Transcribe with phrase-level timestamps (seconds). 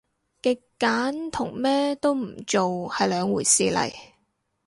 [0.41, 3.93] 極簡同咩都唔做係兩回事嚟